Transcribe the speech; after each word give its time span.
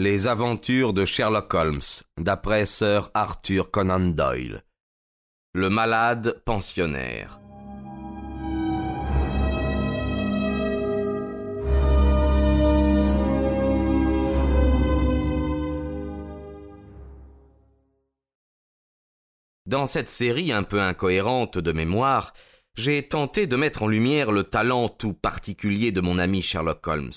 Les 0.00 0.28
aventures 0.28 0.92
de 0.92 1.04
Sherlock 1.04 1.52
Holmes, 1.54 1.80
d'après 2.20 2.66
Sir 2.66 3.10
Arthur 3.14 3.72
Conan 3.72 3.98
Doyle. 3.98 4.62
Le 5.54 5.70
malade 5.70 6.40
pensionnaire. 6.44 7.40
Dans 19.66 19.86
cette 19.86 20.08
série 20.08 20.52
un 20.52 20.62
peu 20.62 20.80
incohérente 20.80 21.58
de 21.58 21.72
mémoire, 21.72 22.34
j'ai 22.76 23.02
tenté 23.02 23.48
de 23.48 23.56
mettre 23.56 23.82
en 23.82 23.88
lumière 23.88 24.30
le 24.30 24.44
talent 24.44 24.88
tout 24.88 25.14
particulier 25.14 25.90
de 25.90 26.00
mon 26.00 26.20
ami 26.20 26.40
Sherlock 26.40 26.86
Holmes. 26.86 27.10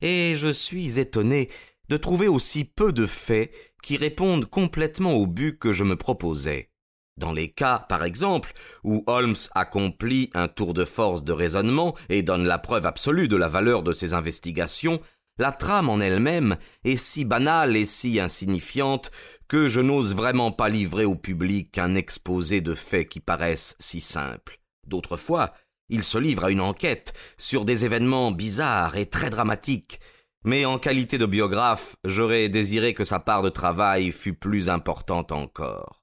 Et 0.00 0.34
je 0.36 0.52
suis 0.52 1.00
étonné 1.00 1.48
de 1.88 1.96
trouver 1.96 2.28
aussi 2.28 2.64
peu 2.64 2.92
de 2.92 3.06
faits 3.06 3.52
qui 3.82 3.96
répondent 3.96 4.46
complètement 4.46 5.14
au 5.14 5.26
but 5.26 5.58
que 5.58 5.72
je 5.72 5.84
me 5.84 5.96
proposais. 5.96 6.70
Dans 7.16 7.32
les 7.32 7.50
cas, 7.50 7.78
par 7.88 8.04
exemple, 8.04 8.54
où 8.82 9.04
Holmes 9.06 9.36
accomplit 9.54 10.30
un 10.34 10.48
tour 10.48 10.74
de 10.74 10.84
force 10.84 11.22
de 11.22 11.32
raisonnement 11.32 11.94
et 12.08 12.22
donne 12.22 12.44
la 12.44 12.58
preuve 12.58 12.86
absolue 12.86 13.28
de 13.28 13.36
la 13.36 13.46
valeur 13.46 13.82
de 13.82 13.92
ses 13.92 14.14
investigations, 14.14 15.00
la 15.38 15.52
trame 15.52 15.88
en 15.88 16.00
elle-même 16.00 16.56
est 16.84 16.96
si 16.96 17.24
banale 17.24 17.76
et 17.76 17.84
si 17.84 18.20
insignifiante 18.20 19.10
que 19.48 19.68
je 19.68 19.80
n'ose 19.80 20.14
vraiment 20.14 20.52
pas 20.52 20.68
livrer 20.68 21.04
au 21.04 21.16
public 21.16 21.78
un 21.78 21.94
exposé 21.94 22.60
de 22.60 22.74
faits 22.74 23.08
qui 23.08 23.20
paraissent 23.20 23.76
si 23.78 24.00
simples. 24.00 24.60
D'autres 24.86 25.16
fois, 25.16 25.52
il 25.88 26.02
se 26.02 26.18
livre 26.18 26.44
à 26.44 26.50
une 26.50 26.60
enquête 26.60 27.12
sur 27.36 27.64
des 27.64 27.84
événements 27.84 28.32
bizarres 28.32 28.96
et 28.96 29.06
très 29.06 29.30
dramatiques, 29.30 30.00
mais 30.44 30.66
en 30.66 30.78
qualité 30.78 31.16
de 31.18 31.26
biographe, 31.26 31.96
j'aurais 32.04 32.48
désiré 32.48 32.92
que 32.94 33.04
sa 33.04 33.18
part 33.18 33.42
de 33.42 33.48
travail 33.48 34.12
fût 34.12 34.34
plus 34.34 34.68
importante 34.68 35.32
encore. 35.32 36.02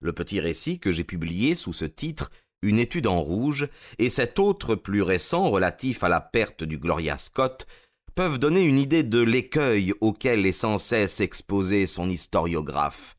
Le 0.00 0.12
petit 0.12 0.40
récit 0.40 0.78
que 0.78 0.92
j'ai 0.92 1.04
publié 1.04 1.54
sous 1.54 1.72
ce 1.72 1.86
titre 1.86 2.30
Une 2.62 2.78
étude 2.78 3.06
en 3.06 3.20
rouge 3.20 3.68
et 3.98 4.10
cet 4.10 4.38
autre 4.38 4.74
plus 4.74 5.02
récent 5.02 5.50
relatif 5.50 6.04
à 6.04 6.08
la 6.08 6.20
perte 6.20 6.64
du 6.64 6.78
Gloria 6.78 7.16
Scott 7.16 7.66
peuvent 8.14 8.38
donner 8.38 8.64
une 8.64 8.78
idée 8.78 9.04
de 9.04 9.20
l'écueil 9.20 9.94
auquel 10.00 10.44
est 10.44 10.52
sans 10.52 10.76
cesse 10.76 11.20
exposé 11.20 11.86
son 11.86 12.10
historiographe. 12.10 13.16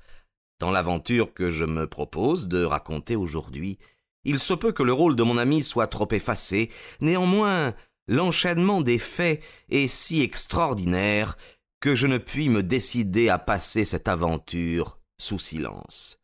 Dans 0.60 0.72
l'aventure 0.72 1.34
que 1.34 1.50
je 1.50 1.64
me 1.64 1.88
propose 1.88 2.50
de 2.50 2.64
raconter 2.64 3.16
aujourd'hui, 3.16 3.80
il 4.26 4.40
se 4.40 4.54
peut 4.54 4.74
que 4.74 4.84
le 4.84 4.92
rôle 4.92 5.16
de 5.16 5.24
mon 5.24 5.38
ami 5.38 5.64
soit 5.64 5.88
trop 5.88 6.08
effacé, 6.12 6.70
néanmoins 7.00 7.74
l'enchaînement 8.10 8.82
des 8.82 8.98
faits 8.98 9.42
est 9.70 9.88
si 9.88 10.22
extraordinaire 10.22 11.38
que 11.80 11.96
je 11.96 12.08
ne 12.08 12.18
puis 12.18 12.50
me 12.50 12.64
décider 12.64 13.30
à 13.30 13.38
passer 13.38 13.86
cette 13.86 14.08
aventure 14.08 15.00
sous 15.18 15.40
silence. 15.40 16.20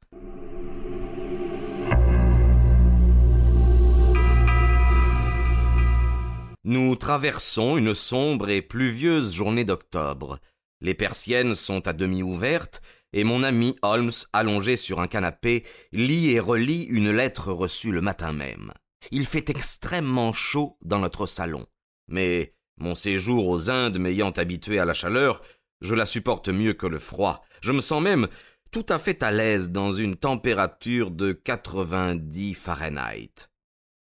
Nous 6.64 6.96
traversons 6.96 7.78
une 7.78 7.94
sombre 7.94 8.50
et 8.50 8.64
pluvieuse 8.64 9.36
journée 9.36 9.64
d'octobre. 9.64 10.40
Les 10.82 10.96
persiennes 10.96 11.54
sont 11.54 11.88
à 11.88 11.94
demi 11.94 12.24
ouvertes, 12.24 12.82
et 13.14 13.24
mon 13.24 13.44
ami 13.44 13.76
Holmes, 13.84 14.12
allongé 14.34 14.76
sur 14.76 15.00
un 15.00 15.08
canapé, 15.08 15.64
lit 15.92 16.32
et 16.32 16.40
relit 16.40 16.84
une 16.86 17.12
lettre 17.12 17.52
reçue 17.52 17.92
le 17.92 18.02
matin 18.02 18.34
même. 18.34 18.74
Il 19.12 19.28
fait 19.28 19.52
extrêmement 19.52 20.34
chaud 20.34 20.78
dans 20.82 21.00
notre 21.00 21.28
salon. 21.28 21.68
Mais 22.08 22.54
mon 22.78 22.96
séjour 22.96 23.48
aux 23.48 23.70
Indes 23.70 24.00
m'ayant 24.00 24.32
habitué 24.32 24.80
à 24.80 24.86
la 24.86 24.94
chaleur, 24.94 25.42
je 25.82 25.96
la 25.96 26.06
supporte 26.06 26.50
mieux 26.50 26.74
que 26.74 26.88
le 26.88 27.00
froid. 27.00 27.44
Je 27.62 27.72
me 27.72 27.82
sens 27.82 28.02
même 28.02 28.28
tout 28.72 28.86
à 28.90 29.00
fait 29.00 29.24
à 29.24 29.32
l'aise 29.32 29.72
dans 29.72 29.92
une 29.92 30.18
température 30.18 31.12
de 31.12 31.32
90 31.32 32.54
Fahrenheit. 32.56 33.50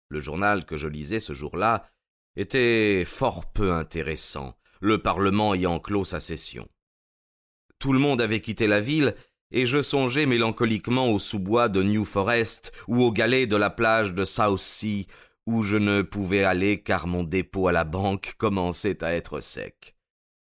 Le 0.09 0.19
journal 0.19 0.65
que 0.65 0.77
je 0.77 0.89
lisais 0.89 1.21
ce 1.21 1.33
jour-là 1.33 1.89
était 2.37 3.05
fort 3.07 3.53
peu 3.53 3.73
intéressant, 3.73 4.57
le 4.81 5.01
Parlement 5.01 5.55
ayant 5.55 5.79
clos 5.79 6.05
sa 6.05 6.21
session. 6.21 6.69
Tout 7.79 7.93
le 7.93 7.99
monde 7.99 8.21
avait 8.21 8.41
quitté 8.41 8.67
la 8.67 8.81
ville, 8.81 9.15
et 9.53 9.67
je 9.67 9.81
songeais 9.81 10.27
mélancoliquement 10.27 11.11
aux 11.11 11.19
sous-bois 11.19 11.69
de 11.69 11.83
New 11.83 12.05
Forest 12.05 12.73
ou 12.89 13.03
aux 13.03 13.13
galets 13.13 13.47
de 13.47 13.57
la 13.57 13.71
plage 13.71 14.13
de 14.13 14.25
South 14.25 14.59
Sea, 14.59 15.07
où 15.47 15.63
je 15.63 15.77
ne 15.77 16.03
pouvais 16.03 16.45
aller 16.45 16.83
car 16.83 17.07
mon 17.07 17.23
dépôt 17.23 17.69
à 17.69 17.73
la 17.73 17.85
banque 17.85 18.35
commençait 18.39 19.03
à 19.05 19.15
être 19.15 19.41
sec. 19.41 19.97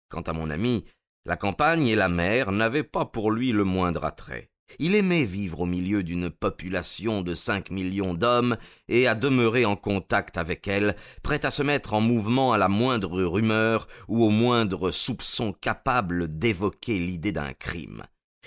Quant 0.10 0.22
à 0.22 0.34
mon 0.34 0.50
ami, 0.50 0.86
la 1.26 1.36
campagne 1.36 1.88
et 1.88 1.96
la 1.96 2.10
mer 2.10 2.52
n'avaient 2.52 2.84
pas 2.84 3.06
pour 3.06 3.32
lui 3.32 3.52
le 3.52 3.64
moindre 3.64 4.04
attrait. 4.06 4.50
Il 4.80 4.96
aimait 4.96 5.26
vivre 5.26 5.62
au 5.62 5.66
milieu 5.66 6.04
d'une 6.04 6.30
population 6.30 7.22
de 7.22 7.36
cinq 7.36 7.70
millions 7.70 8.14
d'hommes 8.14 8.58
et 8.88 9.08
à 9.08 9.16
demeurer 9.16 9.66
en 9.66 9.76
contact 9.76 10.38
avec 10.38 10.68
elle, 10.68 10.96
prêt 11.22 11.46
à 11.46 11.52
se 11.52 11.64
mettre 11.64 11.94
en 11.94 12.02
mouvement 12.02 12.54
à 12.54 12.58
la 12.58 12.70
moindre 12.70 13.24
rumeur 13.24 13.88
ou 14.08 14.24
au 14.24 14.30
moindre 14.30 14.92
soupçon 14.92 15.54
capable 15.54 16.38
d'évoquer 16.40 16.98
l'idée 16.98 17.32
d'un 17.32 17.54
crime. 17.54 18.04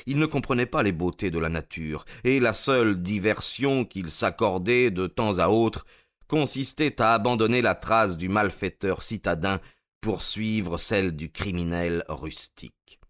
Il 0.06 0.18
ne 0.18 0.26
comprenait 0.26 0.66
pas 0.66 0.82
les 0.82 0.92
beautés 0.92 1.30
de 1.30 1.38
la 1.38 1.48
nature, 1.48 2.04
et 2.22 2.38
la 2.38 2.52
seule 2.52 3.00
diversion 3.02 3.86
qu'il 3.86 4.10
s'accordait 4.10 4.90
de 4.90 5.06
temps 5.06 5.38
à 5.38 5.48
autre 5.48 5.86
consistait 6.28 7.00
à 7.00 7.14
abandonner 7.14 7.62
la 7.62 7.74
trace 7.74 8.16
du 8.16 8.28
malfaiteur 8.28 9.02
citadin 9.02 9.60
pour 10.00 10.22
suivre 10.22 10.78
celle 10.78 11.16
du 11.16 11.30
criminel 11.30 12.04
rustique. 12.08 13.00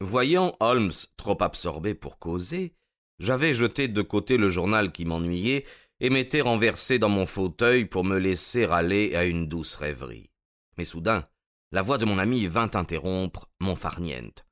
Voyant 0.00 0.54
Holmes 0.60 0.92
trop 1.16 1.40
absorbé 1.42 1.94
pour 1.94 2.18
causer, 2.18 2.74
j'avais 3.18 3.54
jeté 3.54 3.88
de 3.88 4.02
côté 4.02 4.36
le 4.36 4.48
journal 4.48 4.92
qui 4.92 5.04
m'ennuyait 5.04 5.64
et 6.00 6.10
m'étais 6.10 6.40
renversé 6.40 6.98
dans 6.98 7.08
mon 7.08 7.26
fauteuil 7.26 7.84
pour 7.86 8.04
me 8.04 8.18
laisser 8.18 8.64
aller 8.64 9.14
à 9.14 9.24
une 9.24 9.46
douce 9.46 9.76
rêverie. 9.76 10.30
Mais 10.76 10.84
soudain, 10.84 11.26
la 11.72 11.82
voix 11.82 11.98
de 11.98 12.04
mon 12.04 12.18
ami 12.18 12.46
vint 12.46 12.70
interrompre 12.74 13.48
mon 13.60 13.76
farniente. 13.76 14.44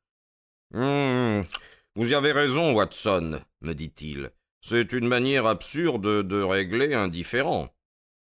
Hum, 0.75 1.45
vous 1.97 2.13
avez 2.13 2.33
raison, 2.33 2.73
Watson, 2.73 3.41
me 3.61 3.75
dit-il. 3.75 4.31
C'est 4.61 4.93
une 4.93 5.09
manière 5.09 5.47
absurde 5.47 6.27
de 6.27 6.43
régler 6.43 6.95
un 6.95 7.09
différend. 7.09 7.69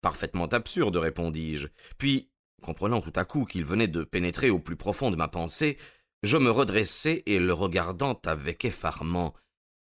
Parfaitement 0.01 0.47
absurde, 0.47 0.97
répondis-je. 0.97 1.67
Puis, 1.97 2.29
comprenant 2.61 3.01
tout 3.01 3.13
à 3.15 3.25
coup 3.25 3.45
qu'il 3.45 3.65
venait 3.65 3.87
de 3.87 4.03
pénétrer 4.03 4.49
au 4.49 4.59
plus 4.59 4.75
profond 4.75 5.11
de 5.11 5.15
ma 5.15 5.27
pensée, 5.27 5.77
je 6.23 6.37
me 6.37 6.51
redressai 6.51 7.23
et 7.25 7.39
le 7.39 7.53
regardant 7.53 8.19
avec 8.25 8.65
effarement. 8.65 9.33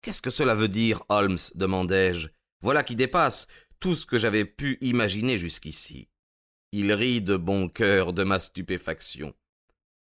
Qu'est-ce 0.02 0.22
que 0.22 0.30
cela 0.30 0.54
veut 0.54 0.68
dire, 0.68 1.02
Holmes? 1.08 1.38
demandai-je. 1.54 2.28
Voilà 2.60 2.82
qui 2.82 2.96
dépasse 2.96 3.46
tout 3.80 3.94
ce 3.94 4.06
que 4.06 4.18
j'avais 4.18 4.44
pu 4.44 4.78
imaginer 4.80 5.38
jusqu'ici. 5.38 6.08
Il 6.72 6.92
rit 6.92 7.22
de 7.22 7.36
bon 7.36 7.68
cœur 7.68 8.12
de 8.12 8.24
ma 8.24 8.38
stupéfaction. 8.38 9.34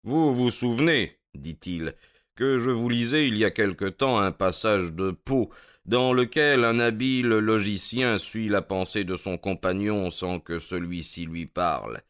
Vous 0.04 0.36
vous 0.36 0.52
souvenez, 0.52 1.20
dit-il, 1.34 1.96
que 2.36 2.58
je 2.58 2.72
vous 2.72 2.90
lisais 2.90 3.28
il 3.28 3.38
y 3.38 3.46
a 3.46 3.52
quelque 3.52 3.86
temps 3.86 4.20
un 4.20 4.32
passage 4.32 4.94
de 4.94 5.12
Poe 5.12 5.50
dans 5.86 6.14
lequel 6.14 6.64
un 6.64 6.80
habile 6.80 7.28
logicien 7.28 8.18
suit 8.18 8.50
la 8.50 8.62
pensée 8.62 9.04
de 9.04 9.16
son 9.16 9.38
compagnon 9.38 10.10
sans 10.10 10.40
que 10.40 10.60
celui-ci 10.60 11.26
lui 11.26 11.46
parle. 11.46 12.02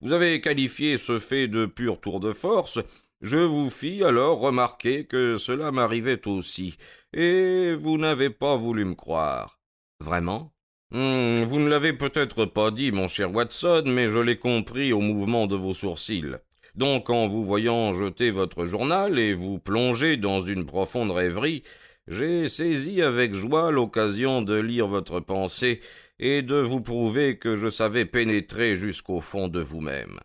Vous 0.00 0.12
avez 0.12 0.40
qualifié 0.40 0.98
ce 0.98 1.18
fait 1.18 1.48
de 1.48 1.66
pur 1.66 2.00
tour 2.00 2.18
de 2.20 2.32
force, 2.32 2.80
je 3.20 3.36
vous 3.38 3.70
fis 3.70 4.02
alors 4.02 4.40
remarquer 4.40 5.06
que 5.06 5.36
cela 5.36 5.70
m'arrivait 5.70 6.26
aussi, 6.26 6.76
et 7.12 7.74
vous 7.74 7.96
n'avez 7.98 8.30
pas 8.30 8.56
voulu 8.56 8.84
me 8.84 8.94
croire. 8.96 9.60
Vraiment? 10.00 10.52
Hmm, 10.90 11.44
Vous 11.44 11.60
ne 11.60 11.68
l'avez 11.68 11.92
peut-être 11.92 12.44
pas 12.44 12.70
dit, 12.72 12.90
mon 12.92 13.06
cher 13.08 13.32
Watson, 13.32 13.84
mais 13.86 14.06
je 14.06 14.18
l'ai 14.18 14.38
compris 14.38 14.92
au 14.92 15.00
mouvement 15.00 15.46
de 15.46 15.54
vos 15.56 15.72
sourcils. 15.74 16.36
Donc, 16.74 17.10
en 17.10 17.28
vous 17.28 17.44
voyant 17.44 17.92
jeter 17.92 18.30
votre 18.30 18.64
journal 18.64 19.18
et 19.18 19.34
vous 19.34 19.58
plonger 19.58 20.16
dans 20.16 20.40
une 20.40 20.64
profonde 20.64 21.10
rêverie, 21.10 21.62
j'ai 22.08 22.48
saisi 22.48 23.02
avec 23.02 23.34
joie 23.34 23.70
l'occasion 23.70 24.42
de 24.42 24.54
lire 24.54 24.86
votre 24.86 25.20
pensée 25.20 25.80
et 26.18 26.42
de 26.42 26.56
vous 26.56 26.80
prouver 26.80 27.36
que 27.38 27.56
je 27.56 27.68
savais 27.68 28.06
pénétrer 28.06 28.74
jusqu'au 28.74 29.20
fond 29.20 29.48
de 29.48 29.60
vous-même. 29.60 30.18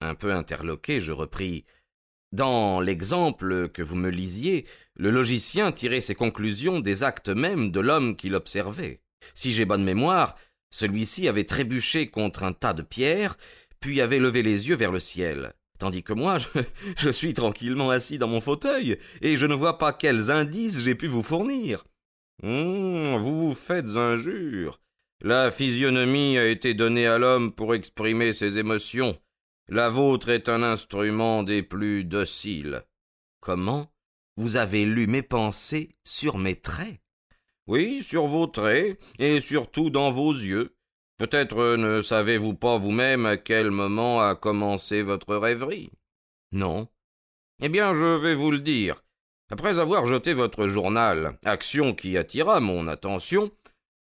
Un 0.00 0.14
peu 0.14 0.32
interloqué, 0.32 1.00
je 1.00 1.12
repris. 1.12 1.64
Dans 2.32 2.80
l'exemple 2.80 3.68
que 3.68 3.82
vous 3.82 3.94
me 3.94 4.08
lisiez, 4.08 4.66
le 4.96 5.10
logicien 5.10 5.70
tirait 5.70 6.00
ses 6.00 6.14
conclusions 6.14 6.80
des 6.80 7.04
actes 7.04 7.28
mêmes 7.28 7.70
de 7.70 7.80
l'homme 7.80 8.16
qui 8.16 8.28
l'observait. 8.28 9.00
Si 9.34 9.52
j'ai 9.52 9.64
bonne 9.64 9.84
mémoire, 9.84 10.34
celui-ci 10.70 11.28
avait 11.28 11.44
trébuché 11.44 12.08
contre 12.08 12.42
un 12.42 12.52
tas 12.52 12.74
de 12.74 12.82
pierres, 12.82 13.36
puis 13.80 14.00
avait 14.00 14.18
levé 14.18 14.42
les 14.42 14.68
yeux 14.68 14.76
vers 14.76 14.92
le 14.92 14.98
ciel. 14.98 15.52
Tandis 15.78 16.02
que 16.02 16.12
moi, 16.12 16.36
je, 16.96 17.10
suis 17.10 17.34
tranquillement 17.34 17.90
assis 17.90 18.18
dans 18.18 18.28
mon 18.28 18.40
fauteuil, 18.40 18.98
et 19.20 19.36
je 19.36 19.46
ne 19.46 19.54
vois 19.54 19.78
pas 19.78 19.92
quels 19.92 20.30
indices 20.30 20.80
j'ai 20.82 20.94
pu 20.94 21.06
vous 21.06 21.22
fournir. 21.22 21.84
Hum, 22.42 23.16
vous 23.16 23.48
vous 23.48 23.54
faites 23.54 23.96
injure. 23.96 24.80
La 25.20 25.50
physionomie 25.50 26.38
a 26.38 26.46
été 26.46 26.74
donnée 26.74 27.06
à 27.06 27.18
l'homme 27.18 27.52
pour 27.52 27.74
exprimer 27.74 28.32
ses 28.32 28.58
émotions. 28.58 29.18
La 29.68 29.88
vôtre 29.88 30.28
est 30.28 30.48
un 30.48 30.62
instrument 30.62 31.42
des 31.42 31.62
plus 31.62 32.04
dociles. 32.04 32.84
Comment 33.40 33.90
Vous 34.36 34.56
avez 34.56 34.84
lu 34.84 35.06
mes 35.06 35.22
pensées 35.22 35.96
sur 36.04 36.38
mes 36.38 36.60
traits? 36.60 37.00
Oui, 37.66 38.02
sur 38.02 38.26
vos 38.26 38.46
traits, 38.46 39.00
et 39.18 39.40
surtout 39.40 39.88
dans 39.88 40.10
vos 40.10 40.32
yeux. 40.32 40.76
Peut-être 41.18 41.76
ne 41.76 42.02
savez-vous 42.02 42.54
pas 42.54 42.76
vous-même 42.76 43.24
à 43.24 43.36
quel 43.36 43.70
moment 43.70 44.20
a 44.20 44.34
commencé 44.34 45.02
votre 45.02 45.36
rêverie? 45.36 45.90
Non. 46.52 46.88
Eh 47.62 47.68
bien, 47.68 47.92
je 47.92 48.20
vais 48.20 48.34
vous 48.34 48.50
le 48.50 48.58
dire. 48.58 49.04
Après 49.50 49.78
avoir 49.78 50.06
jeté 50.06 50.34
votre 50.34 50.66
journal, 50.66 51.38
action 51.44 51.94
qui 51.94 52.16
attira 52.16 52.60
mon 52.60 52.88
attention, 52.88 53.50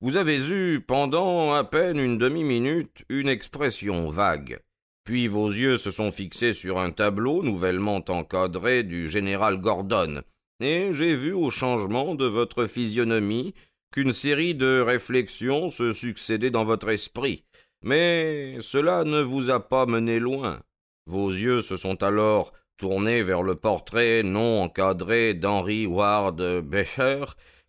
vous 0.02 0.18
avez 0.18 0.50
eu, 0.50 0.82
pendant 0.82 1.54
à 1.54 1.64
peine 1.64 2.00
une 2.00 2.18
demi-minute, 2.18 3.06
une 3.10 3.30
expression 3.30 4.08
vague. 4.08 4.60
Puis 5.06 5.28
vos 5.28 5.48
yeux 5.48 5.78
se 5.78 5.92
sont 5.92 6.12
fixés 6.12 6.54
sur 6.54 6.80
un 6.80 6.92
tableau 6.92 7.44
nouvellement 7.44 8.04
encadré 8.08 8.84
du 8.84 9.10
général 9.10 9.60
Gordon, 9.60 10.24
et 10.60 10.94
j'ai 10.94 11.16
vu 11.16 11.34
au 11.34 11.52
changement 11.52 12.16
de 12.16 12.26
votre 12.26 12.68
physionomie 12.68 13.54
qu'une 13.94 14.12
série 14.12 14.56
de 14.56 14.82
réflexions 14.82 15.70
se 15.70 15.94
succédaient 15.94 16.50
dans 16.50 16.64
votre 16.64 16.90
esprit. 16.90 17.46
Mais 17.84 18.58
cela 18.60 19.04
ne 19.04 19.22
vous 19.22 19.52
a 19.52 19.60
pas 19.60 19.86
mené 19.86 20.20
loin. 20.20 20.62
Vos 21.06 21.30
yeux 21.30 21.62
se 21.62 21.78
sont 21.78 22.02
alors 22.02 22.54
tournés 22.78 23.22
vers 23.22 23.44
le 23.44 23.56
portrait 23.56 24.24
non 24.24 24.64
encadré 24.64 25.36
d'Henry 25.36 25.86
Ward 25.86 26.42
Becher, 26.62 27.26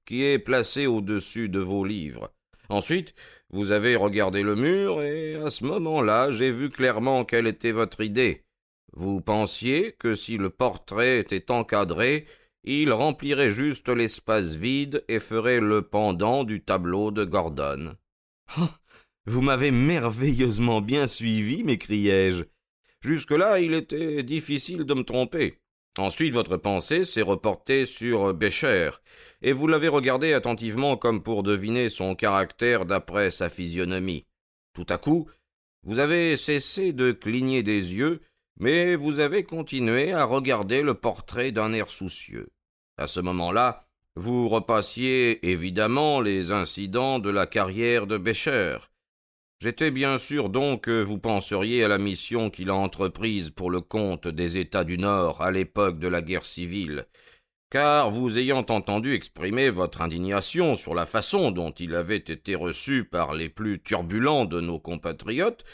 qui 0.07 0.25
est 0.25 0.39
placé 0.39 0.87
au-dessus 0.87 1.51
de 1.51 1.61
vos 1.61 1.85
livres. 1.85 2.33
Ensuite, 2.71 3.15
vous 3.51 3.71
avez 3.71 3.95
regardé 3.95 4.43
le 4.43 4.57
mur, 4.57 5.03
et 5.03 5.35
à 5.35 5.51
ce 5.51 5.65
moment-là, 5.65 6.31
j'ai 6.31 6.51
vu 6.51 6.71
clairement 6.71 7.27
quelle 7.27 7.47
était 7.47 7.71
votre 7.71 8.01
idée. 8.01 8.45
Vous 8.95 9.21
pensiez 9.21 9.93
que 9.93 10.15
si 10.15 10.39
le 10.39 10.49
portrait 10.49 11.19
était 11.19 11.51
encadré, 11.51 12.25
il 12.65 12.93
remplirait 12.93 13.51
juste 13.51 13.89
l'espace 13.89 14.53
vide 14.53 15.05
et 15.09 15.21
ferait 15.21 15.61
le 15.61 15.83
pendant 15.83 16.45
du 16.45 16.63
tableau 16.63 17.11
de 17.11 17.25
Gordon. 17.25 17.95
Oh, 18.59 18.69
vous 19.27 19.43
m'avez 19.43 19.71
merveilleusement 19.71 20.81
bien 20.81 21.07
suivi, 21.07 21.65
m'écriai-je. 21.65 22.45
Jusque-là, 23.01 23.61
il 23.61 23.75
était 23.75 24.23
difficile 24.23 24.85
de 24.85 24.95
me 24.95 25.03
tromper. 25.03 25.61
Ensuite, 25.99 26.35
votre 26.35 26.57
pensée 26.57 27.05
s'est 27.05 27.23
reportée 27.23 27.87
sur 27.87 28.35
Bécher, 28.35 28.91
et 29.43 29.53
vous 29.53 29.67
l'avez 29.67 29.89
regardé 29.89 30.33
attentivement 30.33 30.97
comme 30.97 31.23
pour 31.23 31.43
deviner 31.43 31.89
son 31.89 32.15
caractère 32.15 32.85
d'après 32.85 33.31
sa 33.31 33.49
physionomie. 33.49 34.27
Tout 34.75 34.87
à 34.89 34.99
coup, 34.99 35.29
vous 35.85 35.99
avez 35.99 36.37
cessé 36.37 36.93
de 36.93 37.13
cligner 37.13 37.63
des 37.63 37.95
yeux, 37.95 38.21
mais 38.59 38.95
vous 38.97 39.21
avez 39.21 39.45
continué 39.45 40.13
à 40.13 40.25
regarder 40.25 40.83
le 40.83 40.95
portrait 40.95 41.53
d'un 41.53 41.73
air 41.73 41.91
soucieux. 41.91 42.49
À 42.97 43.07
ce 43.07 43.21
moment-là, 43.21 43.87
vous 44.17 44.49
repassiez 44.49 45.51
évidemment 45.51 46.21
les 46.21 46.53
incidents 46.53 47.19
de 47.19 47.31
la 47.31 47.47
carrière 47.47 48.07
de 48.07 48.17
Bécher. 48.17 48.79
J'étais 49.61 49.91
bien 49.91 50.19
sûr 50.19 50.51
donc 50.51 50.83
que 50.83 51.03
vous 51.03 51.19
penseriez 51.19 51.83
à 51.83 51.89
la 51.89 51.99
mission 51.99 52.51
qu'il 52.51 52.71
a 52.71 52.75
entreprise 52.75 53.51
pour 53.51 53.71
le 53.71 53.81
compte 53.81 54.29
des 54.29 54.59
États 54.59 54.85
du 54.85 54.99
Nord 54.99 55.43
à 55.43 55.51
l'époque 55.51 55.99
de 55.99 56.07
la 56.07 56.23
guerre 56.23 56.45
civile, 56.45 57.07
car 57.71 58.11
vous 58.11 58.39
ayant 58.39 58.67
entendu 58.69 59.15
exprimer 59.15 59.71
votre 59.71 60.01
indignation 60.01 60.77
sur 60.77 60.95
la 60.95 61.07
façon 61.07 61.51
dont 61.51 61.73
il 61.73 61.95
avait 61.95 62.17
été 62.17 62.55
reçu 62.55 63.05
par 63.05 63.35
les 63.35 63.49
plus 63.49 63.83
turbulents 63.83 64.45
de 64.45 64.61
nos 64.61 64.79
compatriotes, 64.79 65.65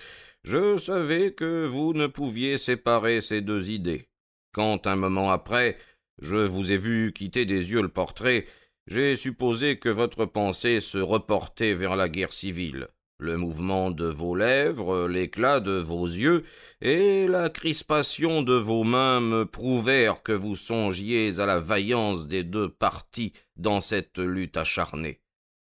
je 0.45 0.77
savais 0.79 1.33
que 1.33 1.67
vous 1.67 1.93
ne 1.93 2.07
pouviez 2.07 2.59
séparer 2.59 3.21
ces 3.21 3.41
deux 3.41 3.71
idées. 3.71 4.09
Quand 4.53 4.87
un 4.87 4.97
moment 4.97 5.31
après 5.31 5.77
je 6.21 6.37
vous 6.37 6.71
ai 6.71 6.77
vu 6.77 7.13
quitter 7.13 7.47
des 7.47 7.71
yeux 7.71 7.83
le 7.83 7.89
portrait, 7.89 8.47
j'ai 8.87 9.17
supposé 9.17 9.79
que 9.79 9.89
votre 9.89 10.27
pensée 10.27 10.81
se 10.81 10.99
reportait 10.99 11.75
vers 11.75 11.97
la 11.97 12.09
guerre 12.09 12.33
civile. 12.33 12.89
Le 13.19 13.37
mouvement 13.37 13.91
de 13.91 14.07
vos 14.07 14.35
lèvres, 14.35 15.07
l'éclat 15.07 15.61
de 15.61 15.73
vos 15.73 16.07
yeux 16.07 16.45
et 16.81 17.27
la 17.27 17.51
crispation 17.51 18.43
de 18.43 18.55
vos 18.55 18.83
mains 18.83 19.21
me 19.21 19.45
prouvèrent 19.45 20.23
que 20.23 20.33
vous 20.33 20.57
songiez 20.57 21.39
à 21.39 21.47
la 21.47 21.59
vaillance 21.59 22.27
des 22.27 22.45
deux 22.45 22.71
partis 22.71 23.35
dans 23.57 23.81
cette 23.83 24.19
lutte 24.19 24.57
acharnée. 24.57 25.21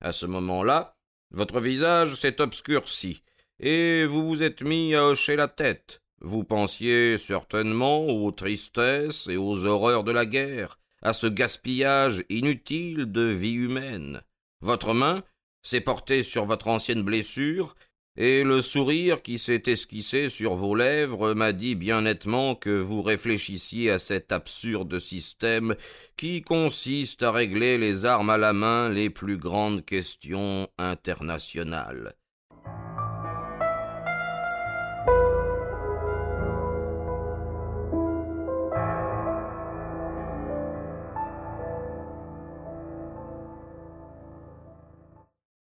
À 0.00 0.12
ce 0.12 0.24
moment-là, 0.24 0.96
votre 1.30 1.60
visage 1.60 2.14
s'est 2.14 2.40
obscurci, 2.40 3.22
et 3.60 4.04
vous 4.06 4.26
vous 4.26 4.42
êtes 4.42 4.62
mis 4.62 4.94
à 4.94 5.06
hocher 5.06 5.36
la 5.36 5.48
tête. 5.48 6.02
Vous 6.20 6.44
pensiez 6.44 7.18
certainement 7.18 8.06
aux 8.06 8.30
tristesses 8.30 9.28
et 9.28 9.36
aux 9.36 9.66
horreurs 9.66 10.04
de 10.04 10.12
la 10.12 10.26
guerre, 10.26 10.78
à 11.02 11.12
ce 11.12 11.26
gaspillage 11.26 12.24
inutile 12.30 13.12
de 13.12 13.26
vie 13.26 13.52
humaine. 13.52 14.22
Votre 14.60 14.94
main 14.94 15.22
s'est 15.62 15.80
porté 15.80 16.22
sur 16.22 16.46
votre 16.46 16.68
ancienne 16.68 17.02
blessure, 17.02 17.74
et 18.16 18.44
le 18.44 18.62
sourire 18.62 19.22
qui 19.22 19.38
s'est 19.38 19.64
esquissé 19.66 20.28
sur 20.28 20.54
vos 20.54 20.76
lèvres 20.76 21.34
m'a 21.34 21.52
dit 21.52 21.74
bien 21.74 22.02
nettement 22.02 22.54
que 22.54 22.70
vous 22.70 23.02
réfléchissiez 23.02 23.90
à 23.90 23.98
cet 23.98 24.30
absurde 24.30 25.00
système 25.00 25.74
qui 26.16 26.42
consiste 26.42 27.24
à 27.24 27.32
régler 27.32 27.76
les 27.76 28.06
armes 28.06 28.30
à 28.30 28.38
la 28.38 28.52
main 28.52 28.88
les 28.88 29.10
plus 29.10 29.36
grandes 29.36 29.84
questions 29.84 30.68
internationales. 30.78 32.14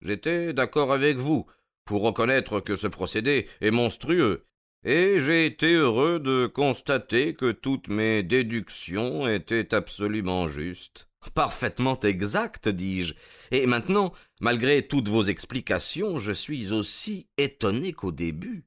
J'étais 0.02 0.52
d'accord 0.52 0.92
avec 0.92 1.16
vous, 1.16 1.46
pour 1.84 2.02
reconnaître 2.02 2.60
que 2.60 2.76
ce 2.76 2.86
procédé 2.86 3.46
est 3.60 3.70
monstrueux, 3.70 4.46
et 4.84 5.18
j'ai 5.18 5.46
été 5.46 5.74
heureux 5.74 6.18
de 6.18 6.46
constater 6.46 7.34
que 7.34 7.52
toutes 7.52 7.88
mes 7.88 8.22
déductions 8.22 9.28
étaient 9.28 9.74
absolument 9.74 10.48
justes. 10.48 11.08
Parfaitement 11.34 12.00
exact, 12.00 12.68
dis-je. 12.68 13.14
Et 13.52 13.66
maintenant, 13.66 14.12
malgré 14.40 14.86
toutes 14.86 15.08
vos 15.08 15.22
explications, 15.22 16.18
je 16.18 16.32
suis 16.32 16.72
aussi 16.72 17.28
étonné 17.38 17.92
qu'au 17.92 18.10
début. 18.10 18.64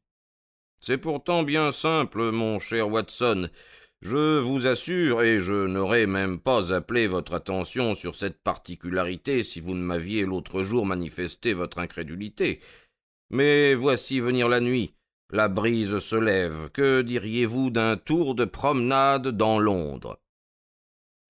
C'est 0.79 0.97
pourtant 0.97 1.43
bien 1.43 1.71
simple, 1.71 2.31
mon 2.31 2.59
cher 2.59 2.89
Watson. 2.89 3.49
Je 4.01 4.39
vous 4.39 4.67
assure, 4.67 5.23
et 5.23 5.39
je 5.39 5.65
n'aurais 5.65 6.05
même 6.05 6.39
pas 6.39 6.73
appelé 6.73 7.07
votre 7.07 7.33
attention 7.33 7.95
sur 7.95 8.13
cette 8.13 8.41
particularité 8.43 9.41
si 9.41 9.59
vous 9.59 9.73
ne 9.73 9.81
m'aviez 9.81 10.25
l'autre 10.25 10.63
jour 10.63 10.85
manifesté 10.85 11.53
votre 11.53 11.79
incrédulité. 11.79 12.59
Mais 13.31 13.73
voici 13.73 14.19
venir 14.19 14.47
la 14.47 14.59
nuit. 14.59 14.93
La 15.31 15.47
brise 15.47 15.97
se 15.99 16.15
lève. 16.15 16.69
Que 16.69 17.01
diriez-vous 17.01 17.71
d'un 17.71 17.97
tour 17.97 18.35
de 18.35 18.45
promenade 18.45 19.29
dans 19.29 19.57
Londres? 19.57 20.19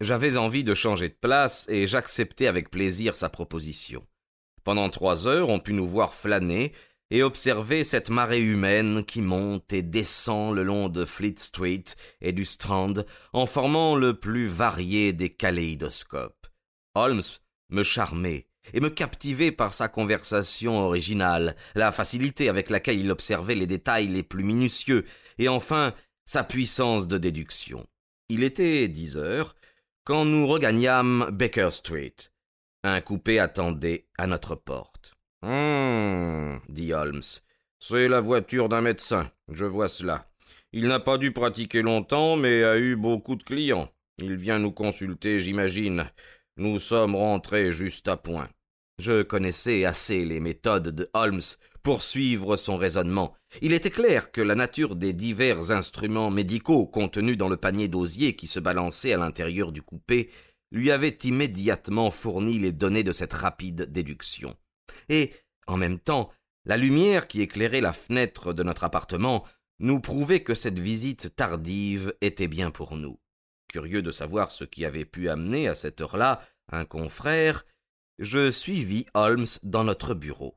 J'avais 0.02 0.36
envie 0.36 0.66
de 0.66 0.74
changer 0.74 1.08
de 1.08 1.14
place, 1.14 1.70
et 1.70 1.88
j'acceptai 1.88 2.48
avec 2.48 2.70
plaisir 2.70 3.16
sa 3.16 3.30
proposition. 3.30 4.06
Pendant 4.66 4.90
trois 4.90 5.28
heures, 5.28 5.48
on 5.48 5.60
put 5.60 5.74
nous 5.74 5.88
voir 5.88 6.14
flâner, 6.14 6.74
et 7.16 7.24
observer 7.24 7.86
cette 7.86 8.10
marée 8.10 8.42
humaine 8.42 9.06
qui 9.06 9.22
monte 9.22 9.72
et 9.72 9.82
descend 9.82 10.54
le 10.54 10.64
long 10.64 10.90
de 10.90 11.06
Fleet 11.06 11.36
Street 11.38 11.86
et 12.20 12.34
du 12.34 12.44
Strand 12.44 13.06
en 13.32 13.46
formant 13.46 13.96
le 13.96 14.20
plus 14.20 14.48
varié 14.48 15.14
des 15.14 15.30
kaléidoscopes. 15.30 16.48
Holmes 16.94 17.22
me 17.70 17.84
charmait 17.84 18.50
et 18.74 18.82
me 18.82 18.90
captivait 18.90 19.54
par 19.54 19.72
sa 19.72 19.88
conversation 19.88 20.78
originale, 20.82 21.56
la 21.74 21.94
facilité 21.94 22.50
avec 22.50 22.70
laquelle 22.70 23.00
il 23.00 23.10
observait 23.10 23.56
les 23.56 23.68
détails 23.68 24.08
les 24.08 24.24
plus 24.24 24.44
minutieux, 24.44 25.06
et 25.38 25.48
enfin 25.48 25.94
sa 26.26 26.44
puissance 26.44 27.08
de 27.08 27.18
déduction. 27.18 27.88
Il 28.28 28.44
était 28.44 28.90
dix 28.90 29.16
heures 29.16 29.56
quand 30.04 30.26
nous 30.26 30.48
regagnâmes 30.48 31.30
Baker 31.32 31.70
Street. 31.72 32.16
Un 32.84 33.00
coupé 33.00 33.40
attendait 33.40 34.10
à 34.18 34.28
notre 34.28 34.56
porte. 34.56 34.95
Hum, 35.48 36.60
dit 36.70 36.92
Holmes. 36.92 37.22
C'est 37.78 38.08
la 38.08 38.20
voiture 38.20 38.68
d'un 38.68 38.82
médecin, 38.82 39.30
je 39.48 39.66
vois 39.66 39.88
cela. 39.88 40.26
Il 40.74 40.88
n'a 40.88 41.00
pas 41.00 41.20
dû 41.20 41.34
pratiquer 41.34 41.84
longtemps, 41.84 42.36
mais 42.36 42.64
a 42.64 42.80
eu 42.80 42.96
beaucoup 42.96 43.36
de 43.36 43.44
clients. 43.44 43.88
Il 44.18 44.38
vient 44.38 44.58
nous 44.58 44.72
consulter, 44.72 45.40
j'imagine. 45.40 46.10
Nous 46.58 46.80
sommes 46.80 47.16
rentrés 47.16 47.72
juste 47.72 48.08
à 48.08 48.18
point. 48.18 48.50
Je 48.98 49.22
connaissais 49.22 49.86
assez 49.86 50.26
les 50.26 50.40
méthodes 50.40 50.90
de 50.90 51.12
Holmes 51.14 51.42
pour 51.84 52.02
suivre 52.02 52.56
son 52.56 52.76
raisonnement. 52.76 53.36
Il 53.62 53.74
était 53.74 53.92
clair 53.92 54.32
que 54.32 54.42
la 54.42 54.56
nature 54.56 54.96
des 54.96 55.14
divers 55.14 55.70
instruments 55.70 56.32
médicaux 56.32 56.88
contenus 56.88 57.38
dans 57.38 57.50
le 57.50 57.58
panier 57.58 57.88
d'osier 57.88 58.36
qui 58.36 58.48
se 58.48 58.60
balançait 58.60 59.14
à 59.14 59.18
l'intérieur 59.18 59.72
du 59.72 59.84
coupé 59.84 60.32
lui 60.72 60.90
avait 60.90 61.20
immédiatement 61.24 62.10
fourni 62.10 62.58
les 62.58 62.72
données 62.72 63.04
de 63.04 63.14
cette 63.14 63.34
rapide 63.34 63.92
déduction 63.92 64.56
et, 65.10 65.34
en 65.68 65.78
même 65.78 66.00
temps, 66.00 66.32
la 66.66 66.78
lumière 66.78 67.28
qui 67.28 67.42
éclairait 67.42 67.82
la 67.82 67.94
fenêtre 67.94 68.54
de 68.54 68.64
notre 68.64 68.84
appartement 68.84 69.46
nous 69.80 70.00
prouvait 70.00 70.44
que 70.44 70.56
cette 70.56 70.80
visite 70.80 71.36
tardive 71.36 72.14
était 72.22 72.48
bien 72.48 72.72
pour 72.72 72.96
nous. 72.96 73.20
curieux 73.68 74.02
de 74.02 74.12
savoir 74.12 74.52
ce 74.52 74.64
qui 74.64 74.86
avait 74.86 75.04
pu 75.04 75.28
amener 75.28 75.68
à 75.68 75.76
cette 75.76 76.00
heure-là 76.00 76.42
un 76.72 76.86
confrère, 76.86 77.66
je 78.20 78.50
suivis 78.50 79.06
Holmes 79.14 79.48
dans 79.64 79.84
notre 79.84 80.14
bureau. 80.14 80.56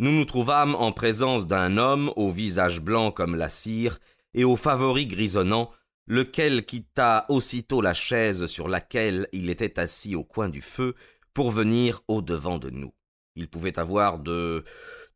Nous 0.00 0.12
nous 0.12 0.24
trouvâmes 0.24 0.76
en 0.76 0.92
présence 0.92 1.48
d'un 1.48 1.76
homme 1.76 2.12
au 2.14 2.30
visage 2.30 2.80
blanc 2.80 3.10
comme 3.10 3.34
la 3.34 3.48
cire 3.48 3.98
et 4.32 4.44
aux 4.44 4.54
favoris 4.54 5.08
grisonnants, 5.08 5.72
lequel 6.08 6.64
quitta 6.64 7.26
aussitôt 7.28 7.82
la 7.82 7.94
chaise 7.94 8.46
sur 8.46 8.66
laquelle 8.66 9.28
il 9.32 9.50
était 9.50 9.78
assis 9.78 10.16
au 10.16 10.24
coin 10.24 10.48
du 10.48 10.62
feu 10.62 10.94
pour 11.34 11.50
venir 11.50 12.02
au 12.08 12.22
devant 12.22 12.58
de 12.58 12.70
nous. 12.70 12.94
Il 13.36 13.48
pouvait 13.48 13.78
avoir 13.78 14.18
de 14.18 14.64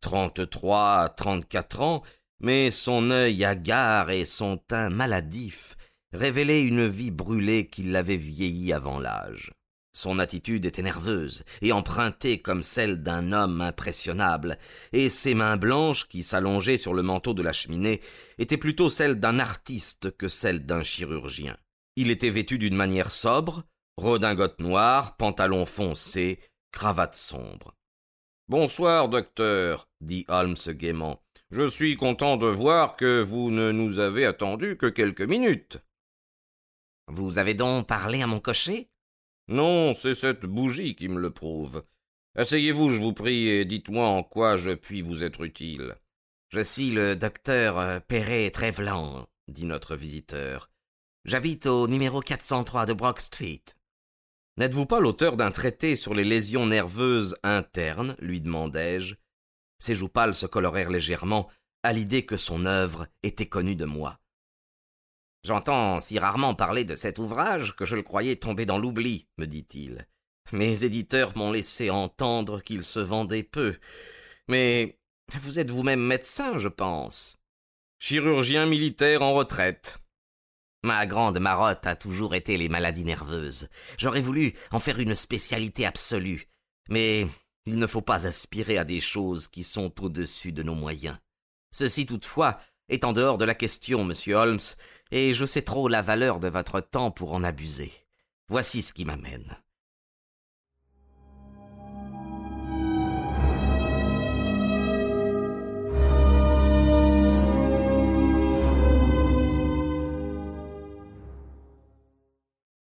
trente-trois 0.00 0.98
à 0.98 1.08
trente-quatre 1.08 1.80
ans, 1.80 2.02
mais 2.40 2.70
son 2.70 3.10
œil 3.10 3.44
hagard 3.44 4.10
et 4.10 4.24
son 4.24 4.58
teint 4.58 4.90
maladif 4.90 5.76
révélaient 6.12 6.62
une 6.62 6.86
vie 6.86 7.10
brûlée 7.10 7.66
qui 7.68 7.84
l'avait 7.84 8.16
vieilli 8.16 8.72
avant 8.72 8.98
l'âge. 8.98 9.50
Son 9.94 10.18
attitude 10.18 10.64
était 10.64 10.82
nerveuse 10.82 11.44
et 11.60 11.72
empruntée 11.72 12.38
comme 12.38 12.62
celle 12.62 13.02
d'un 13.02 13.32
homme 13.32 13.60
impressionnable, 13.60 14.58
et 14.92 15.10
ses 15.10 15.34
mains 15.34 15.58
blanches 15.58 16.08
qui 16.08 16.22
s'allongeaient 16.22 16.78
sur 16.78 16.94
le 16.94 17.02
manteau 17.02 17.34
de 17.34 17.42
la 17.42 17.52
cheminée 17.52 18.00
étaient 18.38 18.56
plutôt 18.56 18.88
celles 18.88 19.20
d'un 19.20 19.38
artiste 19.38 20.16
que 20.16 20.28
celles 20.28 20.64
d'un 20.64 20.82
chirurgien. 20.82 21.56
Il 21.96 22.10
était 22.10 22.30
vêtu 22.30 22.56
d'une 22.56 22.74
manière 22.74 23.10
sobre, 23.10 23.64
redingote 23.98 24.60
noire, 24.60 25.16
pantalon 25.16 25.66
foncé, 25.66 26.40
cravate 26.72 27.14
sombre. 27.14 27.76
Bonsoir, 28.48 29.10
docteur, 29.10 29.88
dit 30.00 30.24
Holmes 30.28 30.56
gaiement. 30.68 31.22
Je 31.50 31.68
suis 31.68 31.96
content 31.96 32.38
de 32.38 32.46
voir 32.46 32.96
que 32.96 33.20
vous 33.20 33.50
ne 33.50 33.72
nous 33.72 33.98
avez 33.98 34.24
attendu 34.24 34.78
que 34.78 34.86
quelques 34.86 35.20
minutes. 35.20 35.78
Vous 37.08 37.36
avez 37.36 37.52
donc 37.52 37.86
parlé 37.86 38.22
à 38.22 38.26
mon 38.26 38.40
cocher? 38.40 38.88
Non, 39.48 39.94
c'est 39.94 40.14
cette 40.14 40.46
bougie 40.46 40.94
qui 40.94 41.08
me 41.08 41.18
le 41.20 41.30
prouve. 41.30 41.84
Asseyez-vous, 42.34 42.90
je 42.90 43.00
vous 43.00 43.12
prie, 43.12 43.48
et 43.48 43.64
dites-moi 43.64 44.06
en 44.06 44.22
quoi 44.22 44.56
je 44.56 44.70
puis 44.70 45.02
vous 45.02 45.22
être 45.22 45.42
utile. 45.42 45.96
Je 46.48 46.60
suis 46.60 46.90
le 46.90 47.16
docteur 47.16 47.78
euh, 47.78 48.00
Perret 48.00 48.50
Trévelan, 48.50 49.26
dit 49.48 49.66
notre 49.66 49.96
visiteur. 49.96 50.70
J'habite 51.24 51.66
au 51.66 51.88
numéro 51.88 52.20
403 52.20 52.86
de 52.86 52.94
Brock 52.94 53.20
Street. 53.20 53.64
N'êtes-vous 54.58 54.86
pas 54.86 55.00
l'auteur 55.00 55.36
d'un 55.36 55.50
traité 55.50 55.96
sur 55.96 56.14
les 56.14 56.24
lésions 56.24 56.66
nerveuses 56.66 57.36
internes 57.42 58.16
lui 58.18 58.40
demandai-je. 58.40 59.14
Ses 59.78 59.94
joues 59.94 60.08
pâles 60.08 60.34
se 60.34 60.46
colorèrent 60.46 60.90
légèrement 60.90 61.48
à 61.82 61.92
l'idée 61.92 62.24
que 62.24 62.36
son 62.36 62.66
œuvre 62.66 63.08
était 63.22 63.48
connue 63.48 63.76
de 63.76 63.86
moi. 63.86 64.21
J'entends 65.44 66.00
si 66.00 66.18
rarement 66.18 66.54
parler 66.54 66.84
de 66.84 66.94
cet 66.94 67.18
ouvrage 67.18 67.74
que 67.74 67.84
je 67.84 67.96
le 67.96 68.02
croyais 68.02 68.36
tombé 68.36 68.64
dans 68.64 68.78
l'oubli, 68.78 69.26
me 69.38 69.46
dit-il. 69.46 70.06
Mes 70.52 70.84
éditeurs 70.84 71.36
m'ont 71.36 71.50
laissé 71.50 71.90
entendre 71.90 72.60
qu'il 72.60 72.84
se 72.84 73.00
vendait 73.00 73.42
peu. 73.42 73.76
Mais 74.48 74.98
vous 75.40 75.58
êtes 75.58 75.70
vous-même 75.70 76.04
médecin, 76.04 76.58
je 76.58 76.68
pense. 76.68 77.38
Chirurgien 77.98 78.66
militaire 78.66 79.22
en 79.22 79.34
retraite. 79.34 79.98
Ma 80.84 81.06
grande 81.06 81.38
marotte 81.38 81.86
a 81.86 81.96
toujours 81.96 82.34
été 82.34 82.56
les 82.56 82.68
maladies 82.68 83.04
nerveuses. 83.04 83.68
J'aurais 83.98 84.20
voulu 84.20 84.54
en 84.72 84.80
faire 84.80 84.98
une 84.98 85.14
spécialité 85.14 85.86
absolue. 85.86 86.48
Mais 86.88 87.26
il 87.66 87.78
ne 87.78 87.86
faut 87.86 88.02
pas 88.02 88.26
aspirer 88.26 88.76
à 88.76 88.84
des 88.84 89.00
choses 89.00 89.48
qui 89.48 89.62
sont 89.62 90.02
au-dessus 90.02 90.52
de 90.52 90.62
nos 90.62 90.74
moyens. 90.74 91.18
Ceci 91.72 92.04
toutefois 92.06 92.58
est 92.88 93.04
en 93.04 93.12
dehors 93.12 93.38
de 93.38 93.44
la 93.44 93.54
question, 93.54 94.04
monsieur 94.04 94.34
Holmes, 94.34 94.58
et 95.10 95.34
je 95.34 95.44
sais 95.44 95.62
trop 95.62 95.88
la 95.88 96.02
valeur 96.02 96.40
de 96.40 96.48
votre 96.48 96.80
temps 96.80 97.10
pour 97.10 97.32
en 97.32 97.44
abuser. 97.44 97.92
Voici 98.48 98.82
ce 98.82 98.92
qui 98.92 99.04
m'amène. 99.04 99.56